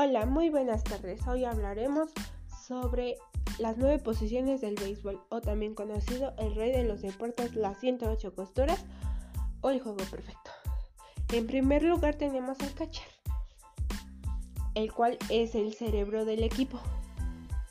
Hola, 0.00 0.26
muy 0.26 0.48
buenas 0.48 0.84
tardes. 0.84 1.26
Hoy 1.26 1.44
hablaremos 1.44 2.10
sobre 2.68 3.16
las 3.58 3.78
nueve 3.78 3.98
posiciones 3.98 4.60
del 4.60 4.76
béisbol, 4.76 5.20
o 5.28 5.40
también 5.40 5.74
conocido 5.74 6.34
el 6.38 6.54
rey 6.54 6.70
de 6.70 6.84
los 6.84 7.02
deportes, 7.02 7.56
las 7.56 7.80
108 7.80 8.32
costuras 8.32 8.84
o 9.60 9.70
el 9.70 9.80
juego 9.80 9.98
perfecto. 10.08 10.52
En 11.32 11.48
primer 11.48 11.82
lugar 11.82 12.14
tenemos 12.14 12.60
al 12.60 12.72
catcher, 12.74 13.08
el 14.76 14.92
cual 14.92 15.18
es 15.30 15.56
el 15.56 15.74
cerebro 15.74 16.24
del 16.24 16.44
equipo. 16.44 16.78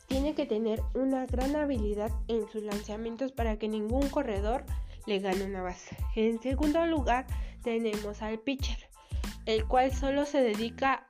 Tiene 0.08 0.36
que 0.36 0.46
tener 0.46 0.82
una 0.96 1.28
gran 1.28 1.56
habilidad 1.56 2.12
en 2.28 2.46
sus 2.50 2.62
lanzamientos 2.62 3.32
para 3.32 3.58
que 3.58 3.70
ningún 3.70 4.10
corredor 4.10 4.66
le 5.06 5.20
gane 5.20 5.46
una 5.46 5.62
base. 5.62 5.96
En 6.18 6.42
segundo 6.42 6.86
lugar 6.88 7.26
tenemos 7.64 8.22
al 8.22 8.38
pitcher, 8.38 8.90
el 9.46 9.66
cual 9.66 9.94
solo 9.94 10.26
se 10.26 10.42
dedica 10.42 11.07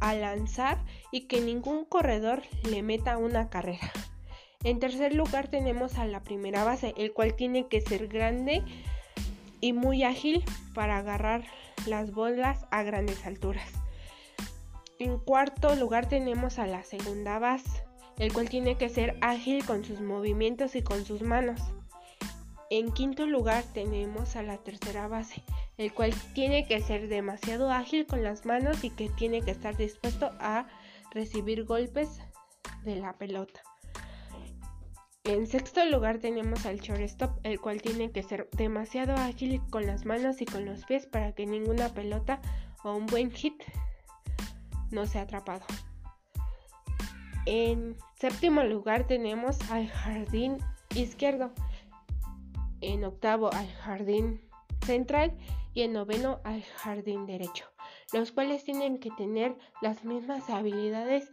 a 0.00 0.14
lanzar 0.14 0.84
y 1.10 1.22
que 1.22 1.40
ningún 1.40 1.84
corredor 1.84 2.42
le 2.68 2.82
meta 2.82 3.18
una 3.18 3.48
carrera. 3.48 3.90
En 4.64 4.80
tercer 4.80 5.14
lugar 5.14 5.48
tenemos 5.48 5.98
a 5.98 6.06
la 6.06 6.22
primera 6.22 6.64
base, 6.64 6.94
el 6.96 7.12
cual 7.12 7.34
tiene 7.34 7.68
que 7.68 7.80
ser 7.80 8.08
grande 8.08 8.62
y 9.60 9.72
muy 9.72 10.02
ágil 10.02 10.44
para 10.74 10.98
agarrar 10.98 11.44
las 11.86 12.10
bolas 12.10 12.66
a 12.70 12.82
grandes 12.82 13.26
alturas. 13.26 13.68
En 14.98 15.18
cuarto 15.18 15.74
lugar 15.76 16.08
tenemos 16.08 16.58
a 16.58 16.66
la 16.66 16.82
segunda 16.82 17.38
base, 17.38 17.84
el 18.18 18.32
cual 18.32 18.48
tiene 18.48 18.76
que 18.76 18.88
ser 18.88 19.16
ágil 19.20 19.64
con 19.64 19.84
sus 19.84 20.00
movimientos 20.00 20.74
y 20.74 20.82
con 20.82 21.04
sus 21.04 21.22
manos. 21.22 21.60
En 22.70 22.90
quinto 22.90 23.26
lugar 23.26 23.62
tenemos 23.72 24.36
a 24.36 24.42
la 24.42 24.56
tercera 24.56 25.06
base, 25.06 25.44
el 25.78 25.92
cual 25.92 26.14
tiene 26.34 26.66
que 26.66 26.80
ser 26.80 27.08
demasiado 27.08 27.70
ágil 27.70 28.06
con 28.06 28.22
las 28.22 28.46
manos 28.46 28.84
y 28.84 28.90
que 28.90 29.08
tiene 29.10 29.42
que 29.42 29.50
estar 29.50 29.76
dispuesto 29.76 30.32
a 30.40 30.66
recibir 31.10 31.64
golpes 31.64 32.20
de 32.84 32.96
la 32.96 33.12
pelota. 33.14 33.60
En 35.24 35.46
sexto 35.48 35.84
lugar 35.86 36.18
tenemos 36.18 36.66
al 36.66 36.78
shortstop, 36.78 37.40
el 37.42 37.60
cual 37.60 37.82
tiene 37.82 38.12
que 38.12 38.22
ser 38.22 38.48
demasiado 38.52 39.14
ágil 39.14 39.60
con 39.70 39.84
las 39.84 40.04
manos 40.04 40.40
y 40.40 40.46
con 40.46 40.64
los 40.64 40.84
pies 40.84 41.06
para 41.06 41.32
que 41.32 41.46
ninguna 41.46 41.88
pelota 41.88 42.40
o 42.84 42.94
un 42.94 43.06
buen 43.06 43.32
hit 43.32 43.60
no 44.92 45.04
sea 45.06 45.22
atrapado. 45.22 45.64
En 47.44 47.96
séptimo 48.14 48.62
lugar 48.62 49.08
tenemos 49.08 49.58
al 49.70 49.88
jardín 49.88 50.58
izquierdo, 50.94 51.50
en 52.80 53.04
octavo 53.04 53.52
al 53.52 53.68
jardín 53.72 54.45
central 54.86 55.36
y 55.74 55.82
en 55.82 55.92
noveno 55.92 56.40
al 56.44 56.62
jardín 56.62 57.26
derecho, 57.26 57.66
los 58.12 58.32
cuales 58.32 58.64
tienen 58.64 58.98
que 58.98 59.10
tener 59.10 59.56
las 59.82 60.04
mismas 60.04 60.48
habilidades 60.48 61.28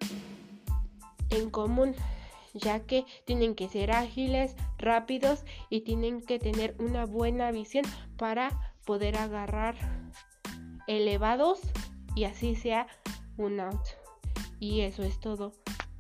en 1.30 1.50
común, 1.50 1.96
ya 2.54 2.82
que 2.82 3.06
tienen 3.26 3.56
que 3.56 3.70
ser 3.70 3.92
ágiles, 3.92 4.56
rápidos 4.78 5.46
y 5.70 5.82
tienen 5.82 6.22
que 6.22 6.40
tener 6.40 6.76
una 6.80 7.06
buena 7.06 7.52
visión 7.52 7.86
para 8.18 8.76
poder 8.86 9.18
agarrar 9.18 9.76
elevados 10.88 11.62
y 12.16 12.26
así 12.26 12.56
sea 12.56 12.88
un 13.38 13.60
out. 13.60 13.88
Y 14.60 14.82
eso 14.82 15.04
es 15.04 15.20
todo. 15.20 15.54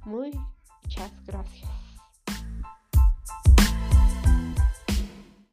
Muchas 0.05 1.25
gracias. 1.25 1.82